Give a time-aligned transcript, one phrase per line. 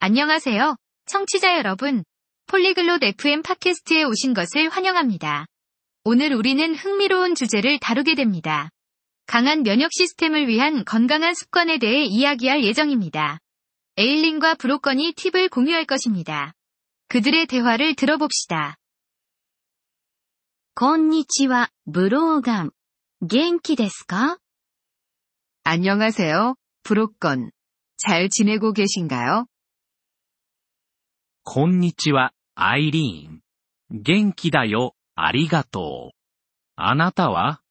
[0.00, 0.76] 안녕하세요.
[1.06, 2.04] 청취자 여러분.
[2.46, 5.46] 폴리글롯 FM 팟캐스트에 오신 것을 환영합니다.
[6.04, 8.70] 오늘 우리는 흥미로운 주제를 다루게 됩니다.
[9.26, 13.38] 강한 면역 시스템을 위한 건강한 습관에 대해 이야기할 예정입니다.
[13.98, 16.54] 에일린과 브로건이 팁을 공유할 것입니다.
[17.08, 18.76] 그들의 대화를 들어봅시다.
[20.74, 22.70] こんにちは、ブローガン。
[23.20, 24.38] 元気ですか
[25.64, 26.54] 안녕하세요,
[26.84, 27.50] 브로건.
[27.96, 29.46] 잘 지내고 계신가요?
[31.47, 33.41] こんにちは、アイリーン。
[33.91, 36.17] 元気だよ、ありがとう。
[36.75, 37.61] あなたは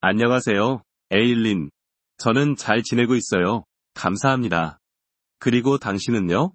[0.00, 1.70] 안녕하세요, 에일린.
[2.18, 3.64] 저는 잘 지내고 있어요.
[3.94, 4.78] 감사합니다.
[5.38, 6.52] 그리고 당신은요?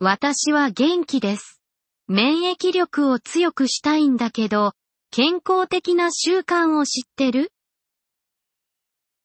[0.00, 1.60] 私は元気です。
[2.08, 4.72] 免疫力を強くしたいんだけど、
[5.10, 7.50] 健康的な習慣を知ってる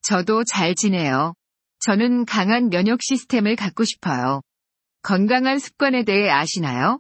[0.02, 1.34] 저도 잘 지내요.
[1.80, 4.42] 저는 강한 면역 시스템을 갖고 싶어요.
[5.02, 7.00] 건강한 습관에 대해 아시나요?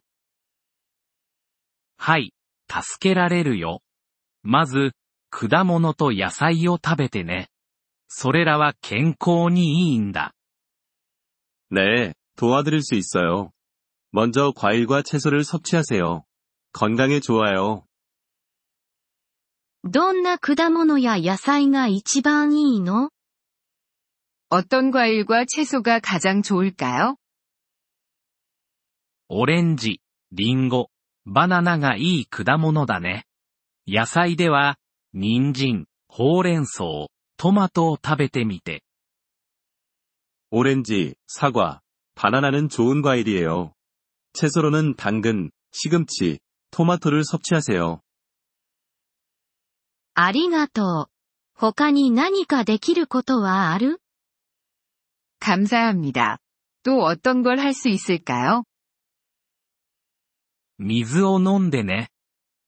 [1.97, 2.33] はい、
[2.69, 3.81] 助けられるよ。
[4.44, 4.91] まず、
[5.30, 7.50] 果物と野菜を食べてね。
[8.08, 10.33] それらは健康にいいんだ。
[11.72, 13.52] 네, 도와드릴 수 있어요.
[14.11, 16.23] 먼저 과일과 채소를 섭취하세요.
[16.73, 17.86] 건강에 좋아요.
[19.83, 23.09] どんな果物や野菜が一番いいの
[24.50, 27.17] 어떤 과일과 채소가 가장 좋을까요?
[29.30, 30.89] オレンジ、リンゴ、
[31.25, 33.25] バナナがいい果物だね。
[33.88, 34.78] 野菜では、
[35.14, 38.81] 人参、ほうれん草、トマトを食べてみて。
[40.52, 41.81] 오렌지, 사과,
[42.16, 43.73] 바나나는 좋은 과일이에요.
[44.33, 46.39] 채소로는 당근, 시금치,
[46.72, 48.02] 토마토를 섭취하세요.
[50.14, 51.16] ありがとう。
[51.55, 54.00] 他に何かできることはある
[55.39, 56.39] 감사합니다.
[56.83, 58.66] 또 어떤 걸 할 수 있을까요?
[60.80, 62.09] 水を飲んでね。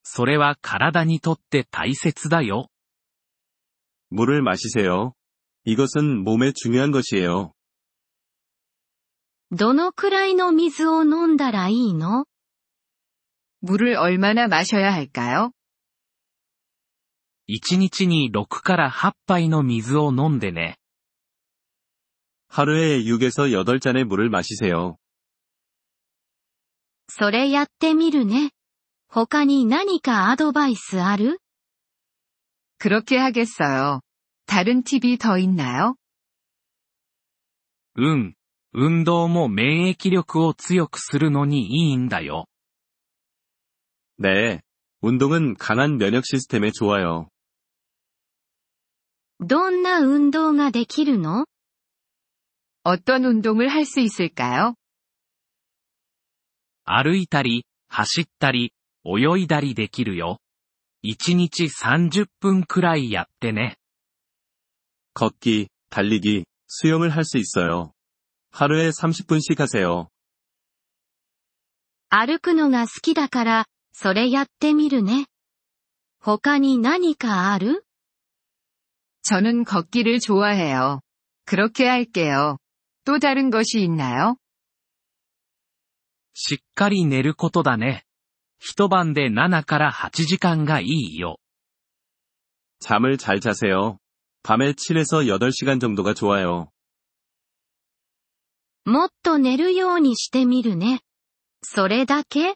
[0.03, 2.69] それは体にとって大切だよ。
[4.09, 5.13] 물을 마시세요.
[5.65, 7.51] 이것은 몸에 중요한 것이에요.
[9.51, 12.25] どのくらいの水を飲んだらいいの
[13.61, 15.51] 물을 얼마나 마셔야 할까요?
[17.49, 20.77] 1日に6から8杯の水を飲んでね。
[22.49, 24.97] 하루에 6에서 8잔의 물을 마시세요.
[27.11, 28.51] それやってみるね。
[29.09, 31.39] 他に何かアドバイスある
[32.79, 34.01] 그렇게 하겠어요.
[34.45, 35.95] 다른 팁이 더 있나요?
[37.95, 38.33] うん。
[38.73, 42.45] 運動も免疫力を強くするのにいいんだよ。
[44.19, 44.61] 네.
[45.01, 47.29] 운동은 강한 면역 시스템에 좋아요.
[49.39, 51.45] どんな運動ができるの
[52.83, 54.75] 어떤 운동을 할 수 있을까요?
[56.85, 58.73] 歩いたり、走ったり、
[59.05, 60.39] 泳いだりできるよ。
[61.03, 63.77] 1日30分くらいやってね。
[65.13, 67.93] 걷기, 달리기, 수영을 할 수 있어요.
[68.51, 70.09] 하루에 30분씩 하세요.
[72.09, 75.27] 歩くのが好きだから、それやってみるね。
[76.19, 77.83] 他に何かある
[79.23, 81.01] 저는 걷기를 좋아해요.
[81.45, 82.57] 그렇게 할게요.
[83.05, 84.37] 또 다른 것이 있나요?
[86.33, 88.05] しっかり寝ることだね。
[88.59, 91.39] 一晩で7から8時間がいいよ。
[92.79, 93.97] 잠을 잘 자세요.
[94.43, 96.71] 밤에 7에서 8시간 정도가 좋아요.
[98.85, 101.01] もっと寝るようにしてみるね。
[101.63, 102.55] それだけ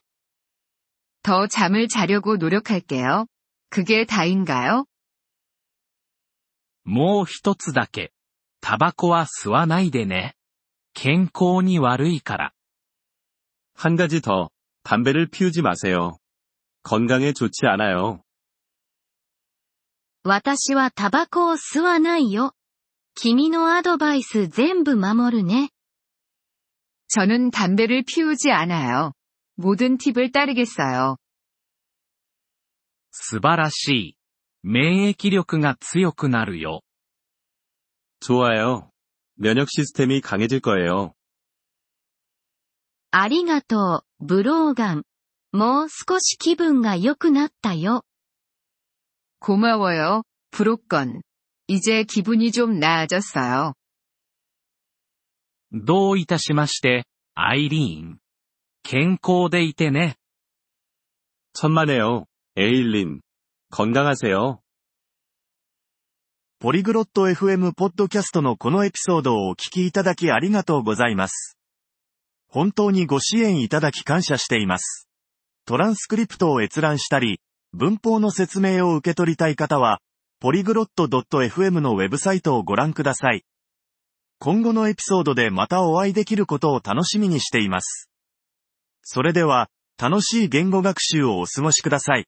[1.24, 3.28] 더 잠을 자려고 노력할게요.
[3.70, 4.86] 그게 다인가요?
[6.84, 8.12] もう一つだけ。
[8.62, 10.36] タバコは吸わないでね。
[10.94, 12.54] 健康に悪いから。
[13.76, 14.50] 한 가지 더.
[14.84, 16.18] 담배를 피우지 마세요.
[16.84, 18.24] 건강에 좋지 않아요.
[20.24, 22.54] 私はタバコを吸わないよ。
[23.16, 25.70] 君のアドバイス全部守るね。
[27.08, 29.14] 저는 담배를 피우지 않아요.
[29.56, 31.18] 모든 팁을 따르겠어요.
[33.12, 34.18] 素晴らしい。
[34.64, 36.82] 免疫力が強くなるよ。
[38.20, 38.92] 좋아요.
[39.36, 41.14] 면역 시스템이 강해질 거예요.
[43.16, 45.04] ありがとう、ブローガン。
[45.52, 48.04] もう少し気分が良くなったよ。
[49.40, 51.22] 고마워요, 브로건.
[51.68, 53.74] 이제 기분이 좀 나아졌어요.
[55.74, 58.20] どういたしまして、アイリーン。
[58.84, 60.16] 健康でいてね。
[61.54, 62.26] 천만에요.
[62.58, 63.22] 에일린.
[63.72, 64.60] 건강하세요.
[66.60, 71.55] ポリグロット FM ポッドキャストのこのエピソードをお聞きいただきありがとうございます。
[72.57, 75.11] 本当にご支援いただき感謝しています。
[75.67, 77.43] トランスクリプトを閲覧したり、
[77.75, 80.01] 文法の説明を受け取りたい方は、
[80.41, 83.45] ポリグロット .fm のウェブサイトをご覧ください。
[84.39, 88.09] 今後のエピソードでまたお会いできることを楽しみにしています。
[89.03, 89.69] それでは、
[90.01, 92.25] 楽しい言語学習をお過ごしください。